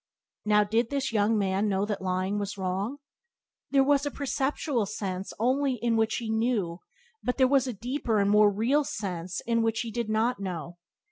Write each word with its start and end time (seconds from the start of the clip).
Now, 0.45 0.63
did 0.63 0.89
this 0.89 1.13
young 1.13 1.37
man 1.37 1.69
know 1.69 1.85
that 1.85 2.01
lying 2.01 2.39
was 2.39 2.57
wrong? 2.57 2.97
There 3.69 3.83
was 3.83 4.03
a 4.03 4.09
perceptual 4.09 4.87
sense 4.87 5.31
only 5.37 5.75
in 5.75 5.95
which 5.95 6.15
he 6.15 6.27
knew, 6.31 6.79
but 7.21 7.37
there 7.37 7.47
was 7.47 7.67
a 7.67 7.73
deeper 7.73 8.17
and 8.17 8.31
more 8.31 8.49
real 8.51 8.83
sense 8.83 9.41
in 9.41 9.61
which 9.61 9.81
he 9.81 9.91
did 9.91 10.09
not 10.09 10.39
know. 10.39 10.79